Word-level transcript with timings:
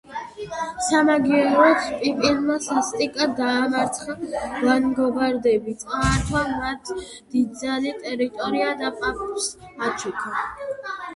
სამაგიეროდ 0.83 1.83
პიპინმა 2.03 2.55
სასტიკად 2.67 3.35
დაამარცხა 3.41 4.15
ლანგობარდები, 4.69 5.77
წაართვა 5.85 6.43
მათ 6.63 6.91
დიდძალი 7.03 7.95
ტერიტორია 8.07 8.75
და 8.85 8.93
პაპს 9.05 9.53
აჩუქა. 9.91 10.39